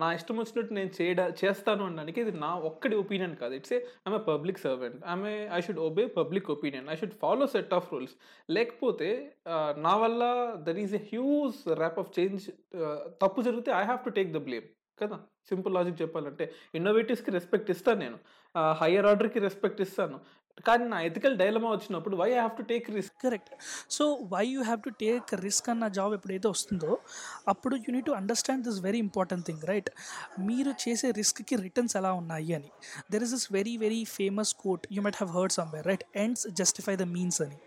నా 0.00 0.06
ఇష్టం 0.18 0.36
వచ్చినట్టు 0.40 0.72
నేను 0.78 0.90
చేయడ 0.98 1.20
చేస్తాను 1.40 1.82
అనడానికి 1.88 2.18
ఇది 2.24 2.32
నా 2.44 2.50
ఒక్కడి 2.70 2.94
ఒపీనియన్ 3.02 3.34
కాదు. 3.42 3.54
It's 3.58 3.74
a 3.76 3.78
I'm 4.06 4.16
a 4.18 4.22
public 4.30 4.60
servant 4.66 4.98
I'm 5.12 5.24
I 5.56 5.60
should 5.66 5.82
obey 5.88 6.04
public 6.18 6.48
opinion 6.56 6.88
I 6.94 6.96
should 7.00 7.16
follow 7.24 7.46
set 7.54 7.74
of 7.78 7.90
rules 7.94 8.14
లేకపోతే 8.56 9.10
నా 9.86 9.94
వల్ల 10.04 10.22
there 10.68 10.80
is 10.84 10.94
a 11.00 11.02
huge 11.12 11.58
wrap 11.82 12.00
of 12.04 12.12
change 12.18 12.46
తప్పు 13.24 13.42
జరిగితే 13.48 13.72
I 13.80 13.84
have 13.90 14.02
to 14.08 14.12
take 14.20 14.32
the 14.38 14.42
blame 14.48 14.68
కదా? 15.02 15.16
Simple 15.50 15.72
logic 15.76 15.96
చెప్పాలంటే 16.02 16.44
ఇన్నోవేటివ్స్కి 16.78 17.30
respect 17.36 17.70
ఇస్తాను 17.74 18.00
నేను. 18.04 18.18
హయ్యర్ 18.80 19.06
ఆర్డర్కి 19.10 19.40
రెస్పెక్ట్ 19.46 19.80
ఇస్తాను. 19.84 20.16
కానీ 20.62 20.84
నా 20.84 21.00
ఎథికల్ 21.00 21.38
డైలమా 21.38 21.70
వచ్చినప్పుడు 21.70 22.16
why 22.16 22.30
have 22.32 22.50
to 22.56 22.62
take 22.62 22.90
risk 22.90 23.22
correct 23.22 23.48
so 23.90 24.04
why 24.32 24.46
you 24.46 24.62
have 24.62 24.82
to 24.82 24.90
take 24.90 25.34
risk 25.34 25.68
అన్న 25.68 25.88
జాబ్ 25.88 26.14
ఎప్పుడైతే 26.14 26.48
వస్తుందో 26.48 26.98
అప్పుడు 27.48 27.76
you 27.76 27.92
need 27.92 28.06
to 28.06 28.10
understand 28.10 28.64
this 28.64 28.80
very 28.80 28.98
important 28.98 29.46
thing 29.46 29.64
right 29.64 29.90
మీరు 30.38 30.88
చేసే 30.88 31.10
రిస్క్కి 31.10 31.56
రిటర్న్స్ 31.56 31.96
ఎలా 31.96 32.12
ఉన్నాయి 32.12 32.54
అని. 32.54 32.70
There 33.10 33.22
is 33.22 33.30
this 33.30 33.52
very 33.52 33.76
very 33.76 34.04
famous 34.04 34.54
quote 34.54 34.86
you 34.92 35.02
might 35.02 35.16
have 35.16 35.36
heard 35.36 35.52
somewhere 35.52 35.86
right 35.86 36.04
ends 36.16 36.48
justify 36.48 36.96
the 36.96 37.02
means 37.02 37.42
అని. 37.42 37.58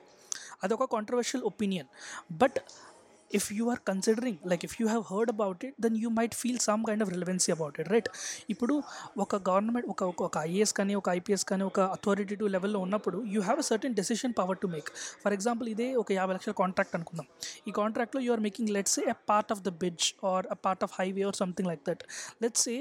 అదొక 0.64 0.86
controversial 0.86 1.44
opinion 1.44 1.88
but 2.32 2.60
if 3.32 3.48
you 3.54 3.64
are 3.70 3.82
considering 3.84 4.40
like 4.46 4.64
if 4.66 4.76
you 4.80 4.88
have 4.88 5.04
heard 5.10 5.32
about 5.34 5.64
it 5.66 5.76
then 5.82 5.98
you 5.98 6.10
might 6.18 6.36
feel 6.36 6.60
some 6.66 6.84
kind 6.86 7.04
of 7.04 7.12
relevancy 7.14 7.52
about 7.54 7.78
it 7.80 7.90
right 7.90 8.10
ఇప్పుడు 8.50 8.76
ఒక 9.18 9.36
government 9.50 9.88
ఒక 9.90 10.04
ఒక- 10.12 10.26
ఒక 10.26 10.38
IAS 10.48 10.74
కానీ 10.74 10.96
ఒక 10.96 11.10
IPS 11.14 11.46
కానీ 11.46 11.64
ఒక 11.64 11.80
అథారిటేటివ్ 11.96 12.50
లెవెల్లో 12.50 12.82
ఉన్నప్పుడు 12.86 13.20
you 13.34 13.42
have 13.42 13.60
a 13.60 13.68
certain 13.70 13.96
decision 13.96 14.34
power 14.34 14.60
to 14.60 14.70
make 14.70 14.90
for 15.24 15.36
example 15.38 15.70
ఇదే 15.70 15.90
ఒక 15.98 16.12
యాభై 16.14 16.36
లక్షల 16.38 16.56
కాంట్రాక్ట్ 16.62 16.96
అనుకుందాం 16.96 17.28
ఈ 17.68 17.74
కాంట్రాక్ట్లో 17.78 18.22
you 18.26 18.34
are 18.34 18.44
making 18.48 18.72
let's 18.72 19.00
a 19.06 19.16
part 19.32 19.52
of 19.52 19.64
the 19.64 19.74
bridge 19.80 20.08
or 20.28 20.48
a 20.50 20.60
part 20.66 20.84
of 20.84 20.96
highway 21.00 21.24
or 21.24 21.38
something 21.38 21.70
like 21.70 21.86
that 21.86 22.04
let's 22.42 22.68
a 22.70 22.80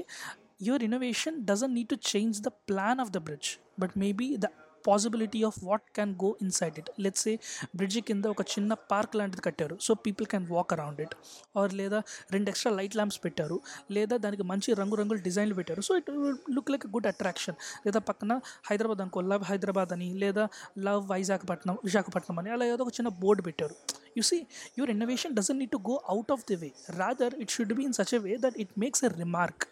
your 0.59 0.77
innovation 0.79 1.45
doesn't 1.45 1.75
need 1.75 1.89
to 1.89 1.99
change 2.05 2.37
the 2.41 2.53
plan 2.69 2.99
of 2.99 3.09
the 3.11 3.21
bridge 3.21 3.49
but 3.77 3.91
maybe 3.95 4.27
the 4.37 4.51
possibility 4.89 5.41
of 5.49 5.59
what 5.69 5.87
can 5.97 6.13
go 6.25 6.31
inside 6.45 6.77
it 6.83 6.91
let's 7.05 7.27
a 7.33 7.35
bridge 7.79 7.99
కింద 8.09 8.25
ఒక 8.35 8.43
చిన్న 8.55 8.73
park 8.93 9.15
లాంటిది 9.21 9.43
కట్టారు. 9.49 9.77
So 9.87 9.95
people 10.07 10.29
can 10.33 10.47
walk 10.55 10.73
around 10.77 11.01
it 11.05 11.15
or 11.61 11.75
లేదా 11.81 12.01
రెండు 12.35 12.51
extra 12.53 12.73
light 12.79 12.97
lamps 13.01 13.21
పెట్టారు. 13.27 13.59
లేదా 13.97 14.17
దానికి 14.27 14.47
మంచి 14.53 14.79
రంగురంగుల 14.81 15.19
డిజైన్లు 15.29 15.57
పెట్టారు. 15.61 15.83
So 15.89 15.93
it 16.01 16.11
look 16.57 16.71
like 16.75 16.87
good 16.95 17.09
attraction 17.13 17.57
లేదా 17.87 18.03
పక్కన 18.11 18.33
హైదరాబాద్ 18.71 19.03
అనుకో 19.07 19.21
లవ్ 19.33 19.45
హైదరాబాద్ 19.51 19.93
అని 19.97 20.09
లేదా 20.25 20.47
లవ్ 20.89 21.03
వైజాగ్పట్నం 21.13 21.77
విశాఖపట్నం 21.87 22.39
అని 22.43 22.51
అలా 22.57 22.67
ఏదో 22.75 22.83
ఒక 22.87 22.93
చిన్న 22.99 23.11
బోర్డు 23.23 23.45
పెట్టారు. 23.49 23.75
You 24.19 24.23
see 24.31 24.37
your 24.79 24.91
innovation 24.95 25.33
doesn't 25.39 25.59
need 25.63 25.73
to 25.77 25.81
go 25.91 25.95
out 26.15 26.31
of 26.35 26.45
the 26.51 26.57
way 26.63 26.69
rather 27.01 27.35
it 27.43 27.51
should 27.57 27.75
be 27.81 27.85
in 27.89 27.97
such 27.99 28.15
a 28.19 28.21
way 28.27 28.33
that 28.45 28.57
it 28.65 28.73
makes 28.85 29.05
a 29.09 29.11
remark 29.23 29.65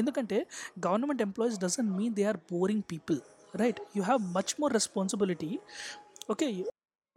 ఎందుకంటే 0.00 0.38
government 0.86 1.22
employees 1.26 1.58
doesn't 1.64 1.88
mean 1.98 2.14
they 2.18 2.24
are 2.32 2.40
boring 2.52 2.84
people 2.92 3.18
right 3.54 3.80
you 3.96 4.02
have 4.02 4.22
much 4.38 4.54
more 4.60 4.72
responsibility 4.72 5.50
okay 6.30 6.46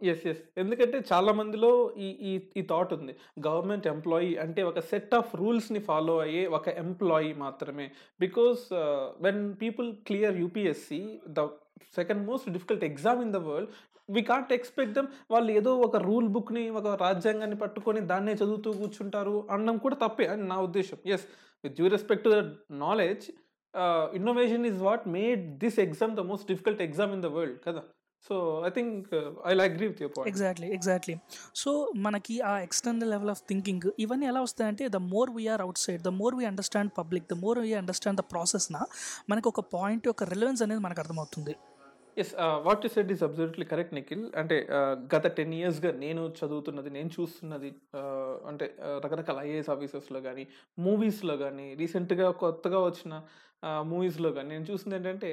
yes 0.00 0.22
yes 0.30 0.40
ఎందుకంటే 0.56 0.98
చాలా 1.10 1.32
మందిలో 1.32 1.70
ఈ 2.04 2.06
ఈ 2.28 2.30
ఈ 2.58 2.62
thought 2.70 2.92
ఉంది. 2.96 3.12
Government 3.46 3.86
employee 3.86 4.30
అంటే 4.44 4.60
ఒక 4.62 4.80
సెట్ 4.90 5.14
ఆఫ్ 5.18 5.30
రూల్స్ని 5.40 5.80
ఫాలో 5.88 6.14
అయ్యే 6.18 6.42
ఒక 6.58 6.68
ఎంప్లాయీ 6.84 7.32
మాత్రమే. 7.42 7.86
Because 8.20 8.62
when 9.26 9.42
people 9.62 9.88
clear 10.08 10.38
UPSC 10.44 11.00
the 11.38 11.44
second 11.98 12.22
most 12.28 12.48
difficult 12.56 12.84
exam 12.90 13.20
in 13.26 13.34
the 13.36 13.40
world 13.48 13.70
we 14.08 14.22
can't 14.30 14.52
expect 14.58 14.94
them 14.98 15.10
వాళ్ళు 15.30 15.50
ఏదో 15.60 15.74
ఒక 15.86 15.96
రూల్ 16.08 16.28
బుక్ని 16.36 16.64
ఒక 16.80 16.88
రాజ్యాంగాన్ని 17.04 17.58
పట్టుకొని 17.64 18.00
దాన్నే 18.12 18.32
చదువుతూ 18.32 18.72
కూర్చుంటారు 18.80 19.36
అనడం 19.50 19.78
కూడా 19.78 19.98
తప్పే 20.04 20.26
అని 20.26 20.46
నా 20.52 20.58
ఉద్దేశం. 20.68 20.98
Yes 21.16 21.26
with 21.64 21.74
due 21.74 21.88
respect 21.96 22.24
to 22.24 22.32
the 22.36 22.38
knowledge 22.84 23.26
innovation 24.18 24.66
is 24.66 24.78
what 24.88 25.06
made 25.16 25.42
this 25.64 25.78
exam 25.86 26.14
the 26.16 26.24
most 26.30 26.46
difficult 26.48 26.82
exam 26.88 27.12
in 27.16 27.24
the 27.26 27.30
world 27.36 27.58
కదా? 27.68 27.82
So 28.24 28.34
I 28.66 28.70
think 28.70 29.06
I 29.50 29.52
agree 29.66 29.86
with 29.90 30.00
your 30.02 30.12
point 30.16 30.30
exactly 30.30 30.68
exactly 30.78 31.14
so 31.54 31.70
మనకి 32.06 32.34
ఆ 32.50 32.58
external 32.58 33.10
level 33.10 33.30
of 33.30 33.42
thinking 33.48 33.86
ఇవన్నీ 33.98 34.26
ఎలా 34.26 34.40
వస్తాయంటే 34.40 34.88
the 34.88 35.00
more 35.12 35.30
we are 35.36 35.62
outside 35.78 36.02
the 36.02 36.12
more 36.20 36.34
we 36.34 36.44
understand 36.44 36.92
public 36.98 37.26
the 37.32 37.38
more 37.44 37.58
we 37.58 37.72
understand 37.72 38.20
the 38.20 38.24
ప్రాసెస్న 38.32 38.76
మనకు 39.30 39.48
ఒక 39.48 39.60
point 39.76 40.08
ఒక 40.08 40.24
relevance 40.32 40.62
అనేది 40.62 40.80
మనకు 40.80 41.00
అర్థమవుతుంది. 41.00 41.54
Yes 42.16 42.32
what 42.66 42.84
you 42.84 42.90
said 42.94 43.10
is 43.12 43.22
absolutely 43.22 43.66
correct 43.72 43.94
Nikhil 43.98 44.24
అంటే 44.40 44.56
uh, 44.78 44.94
గత 45.14 45.26
టెన్ 45.38 45.54
ఇయర్స్గా 45.58 45.90
నేను 46.04 46.22
చదువుతున్నది 46.38 46.90
నేను 46.90 47.10
చూస్తున్నది 47.18 47.70
uh, 48.00 48.34
అంటే 48.50 48.66
uh, 48.86 48.96
రకరకాల 49.04 49.38
ఐఏఎస్ 49.48 49.70
ఆఫీసర్స్లో 49.70 50.20
కానీ 50.20 50.46
మూవీస్లో 50.78 51.36
కానీ 51.36 51.68
రీసెంట్గా 51.74 52.28
కొత్తగా 52.42 52.80
వచ్చిన 52.80 53.14
మూవీస్లో 53.86 54.28
కానీ 54.32 54.48
నేను 54.48 54.66
చూసింది 54.70 54.96
ఏంటంటే 54.96 55.30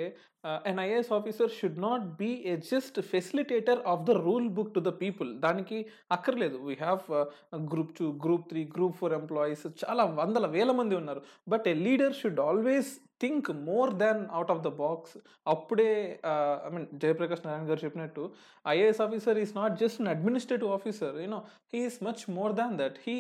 an 0.70 0.80
IAS 0.80 1.12
officer 1.18 1.52
should 1.58 1.80
not 1.80 2.04
be 2.20 2.30
a 2.52 2.54
just 2.72 2.98
facilitator 3.12 3.80
of 3.88 4.04
the 4.10 4.16
rule 4.26 4.48
book 4.50 4.74
to 4.74 4.82
the 4.88 4.92
people 5.02 5.30
దానికి 5.46 5.78
అక్కర్లేదు. 6.12 6.58
We 6.68 6.76
have 6.84 7.04
group 7.74 7.94
two 8.00 8.08
group 8.26 8.46
three 8.50 8.64
group 8.76 8.96
four 8.96 9.16
employees 9.22 9.66
చాలా 9.84 10.06
వందల 10.20 10.46
వేల 10.48 10.72
మంది 10.72 10.96
ఉన్నారు. 11.02 11.24
But 11.48 11.68
a 11.68 11.76
leader 11.88 12.16
should 12.22 12.42
always 12.48 12.92
think 13.24 13.48
more 13.70 13.92
than 14.02 14.22
out 14.38 14.52
of 14.54 14.62
the 14.68 14.70
box. 14.84 15.16
అప్పుడే 15.54 15.90
I 16.68 16.70
mean 16.76 16.88
Jayaprakash 17.04 17.44
Narayana 17.46 17.66
garu 17.72 17.82
చెప్పినట్టు 17.86 18.24
IAS 18.76 19.02
officer 19.06 19.40
is 19.44 19.54
not 19.60 19.76
just 19.84 20.00
an 20.02 20.12
administrative 20.16 20.72
officer 20.78 21.16
you know 21.26 21.40
he 21.74 21.82
is 21.90 22.00
much 22.08 22.24
more 22.38 22.54
than 22.62 22.76
that. 22.82 22.98
He 23.08 23.16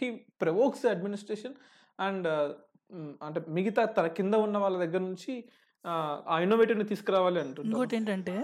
he 0.00 0.08
provokes 0.44 0.82
the 0.86 0.94
administration 0.96 1.56
and 1.98 2.28
అంటే 3.26 3.40
మిగతా 3.56 3.82
తన 3.96 4.06
కింద 4.18 4.34
ఉన్న 4.46 4.58
వాళ్ళ 4.64 4.76
దగ్గర 4.84 5.02
నుంచి 5.10 5.32
ఆ 5.84 6.38
ఇన్నోవేటివ్ని 6.38 6.84
తీసుకురావాలి 6.84 7.40
అంటున్నారు 7.40 7.68
ఇంకోటి 7.68 7.96
ఏంటంటే 7.96 8.34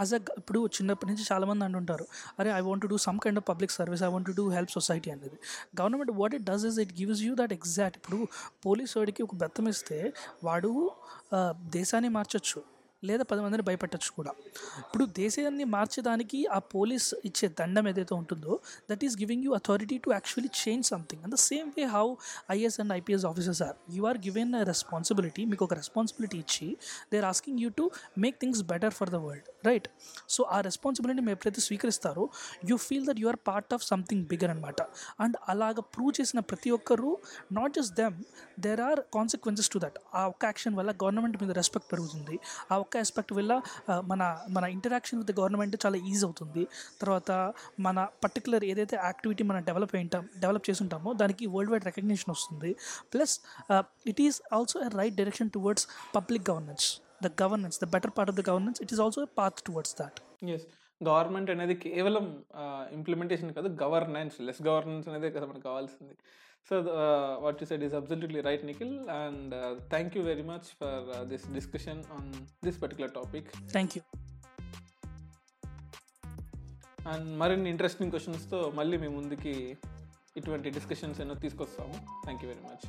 యాజ్ 0.00 0.14
అ 0.14 0.20
ఇప్పుడు 0.38 0.66
చిన్నప్పటి 0.66 1.10
నుంచి 1.10 1.24
చాలామంది 1.32 1.64
అంటుంటారు 1.64 2.06
అరే 2.38 2.50
I 2.50 2.60
want 2.60 2.86
do 2.86 2.96
some 2.96 3.18
kind 3.18 3.38
of 3.38 3.46
public 3.48 3.72
service 3.72 4.02
I 4.02 4.06
want 4.06 4.30
do 4.30 4.50
help 4.50 4.70
society 4.70 5.10
అనేది 5.10 5.38
government 5.80 6.10
what 6.10 6.34
it 6.34 6.42
does 6.42 6.64
is 6.64 6.78
it 6.78 7.00
gives 7.00 7.22
you 7.22 7.34
that 7.34 7.52
exact 7.52 7.96
ఇప్పుడు 7.96 8.18
పోలీస్ 8.64 8.96
వాడికి 8.96 9.22
ఒక 9.22 9.34
బెత్తం 9.34 9.68
ఇస్తే 9.68 10.12
వాడు 10.44 10.92
దేశాన్ని 11.70 12.08
మార్చొచ్చు. 12.08 12.77
లేదా 13.02 13.24
పది 13.30 13.40
మందిని 13.42 13.64
భయపెట్టచ్చు 13.66 14.10
కూడా. 14.16 14.32
ఇప్పుడు 14.82 15.04
దేశాన్ని 15.18 15.64
మార్చడానికి 15.74 16.38
ఆ 16.56 16.58
పోలీస్ 16.74 17.08
ఇచ్చే 17.28 17.46
దండం 17.58 17.84
ఏదైతే 17.90 18.14
ఉంటుందో 18.14 18.52
that 18.90 19.02
is 19.06 19.14
giving 19.20 19.44
you 19.46 19.52
authority 19.58 19.98
to 20.04 20.10
actually 20.16 20.50
change 20.62 20.86
something 20.92 21.22
and 21.24 21.34
the 21.34 21.40
same 21.50 21.68
way 21.76 21.84
how 21.96 22.04
IAS 22.56 22.78
and 22.84 22.92
IPS 22.92 23.26
officers 23.30 23.62
are 23.68 23.76
you 23.96 24.02
are 24.06 24.18
given 24.26 24.54
responsibility 24.72 25.44
మీకు 25.44 25.64
ఒక 25.64 25.74
రెస్పాన్సిబిలిటీ 25.74 26.38
ఇచ్చి 26.38 26.68
they 27.12 27.18
are 27.18 27.28
asking 27.32 27.60
you 27.64 27.70
to 27.80 27.86
make 28.18 28.38
things 28.40 28.62
better 28.72 28.96
for 28.98 29.10
the 29.10 29.20
world 29.26 29.48
right 29.68 29.88
so 30.28 30.42
ఆ 30.56 30.60
responsibility 30.60 31.20
మీరు 31.20 31.36
ఎప్పుడైతే 31.38 31.60
స్వీకరిస్తారో 31.60 32.26
you 32.70 32.76
feel 32.86 33.06
that 33.10 33.20
you 33.24 33.28
are 33.28 33.40
part 33.50 33.72
of 33.74 33.84
something 33.84 34.24
bigger 34.24 34.50
అనమాట 34.50 34.80
and 35.20 35.36
అలాగ 35.54 35.78
prove 35.94 36.12
చేసిన 36.20 36.40
ప్రతి 36.50 36.70
ఒక్కరూ 36.70 37.12
not 37.52 37.74
just 37.78 37.94
them 37.96 38.18
there 38.60 38.80
are 38.80 39.00
consequences 39.14 39.70
to 39.74 39.78
that 39.78 39.98
ఆ 40.14 40.24
ఒక్క 40.26 40.44
యాక్షన్ 40.44 40.74
వల్ల 40.74 40.90
గవర్నమెంట్ 41.02 41.36
మీద 41.42 41.52
రెస్పెక్ట్ 41.60 41.88
పెరుగుతుంది. 41.92 42.36
ఆ 42.72 42.74
ఒక్క 42.88 43.02
ఆస్పెక్ట్ 43.04 43.32
వల్ల 43.38 43.52
మన 44.10 44.22
మన 44.56 44.64
ఇంటరాక్షన్ 44.76 45.18
విత్ 45.22 45.32
గవర్నమెంట్ 45.40 45.76
చాలా 45.84 45.98
ఈజీ 46.10 46.22
అవుతుంది. 46.28 46.62
తర్వాత 47.02 47.30
మన 47.86 47.98
పర్టికులర్ 48.24 48.64
ఏదైతే 48.72 48.96
యాక్టివిటీ 49.08 49.42
మనం 49.50 49.62
డెవలప్ 49.68 49.94
అయింటాం 49.98 50.24
డెవలప్ 50.44 50.64
చేసి 50.68 50.80
ఉంటామో 50.84 51.10
దానికి 51.22 51.44
వరల్డ్ 51.54 51.72
వైడ్ 51.72 51.86
రికగ్నిషన్ 51.90 52.32
వస్తుంది 52.36 52.70
plus 53.14 53.34
it 54.12 54.20
is 54.26 54.38
also 54.58 54.78
a 54.86 54.88
right 55.00 55.16
direction 55.20 55.50
towards 55.56 55.86
public 56.16 56.44
governance 56.50 56.86
the 57.24 57.30
governance 57.42 57.78
the 57.84 57.88
better 57.94 58.12
part 58.16 58.30
of 58.32 58.38
the 58.40 58.44
governance 58.50 58.80
it 58.84 58.92
is 58.94 59.00
also 59.04 59.22
a 59.28 59.30
path 59.38 59.60
towards 59.68 59.94
that 60.00 60.18
yes 60.56 60.66
government 61.00 61.50
అనేది 61.54 61.74
కేవలం 61.86 62.26
implementation 62.98 63.50
కాదు 63.58 63.68
governance 63.84 64.36
less 64.46 64.62
governance 64.68 65.08
అనేది 65.10 65.28
కదా 65.36 65.46
మనకు 65.50 65.66
కావాల్సింది. 65.70 66.14
So 66.68 66.76
what 67.44 67.58
you 67.62 67.66
said 67.66 67.84
is 67.84 67.94
absolutely 67.94 68.40
right 68.40 68.64
Nikhil 68.64 69.08
and 69.08 69.54
thank 69.90 70.16
you 70.16 70.22
very 70.22 70.42
much 70.42 70.68
for 70.80 71.26
this 71.28 71.46
discussion 71.52 72.04
on 72.16 72.30
this 72.64 72.82
particular 72.82 73.12
topic 73.12 73.48
thank 73.72 73.94
you 73.98 74.02
and 77.12 77.38
మరిన్ని 77.38 77.70
interesting 77.70 78.10
క్వశ్చన్స్తో 78.10 78.72
మళ్ళీ 78.74 78.96
మీ 78.98 79.08
ముందుకి 79.08 79.54
ఇటువంటి 80.36 80.70
డిస్కషన్స్ 80.70 81.20
ఎన్నో 81.20 81.34
తీసుకొస్తాము. 81.34 81.94
Thank 82.24 82.44
you 82.44 82.48
very 82.50 82.60
much 82.60 82.84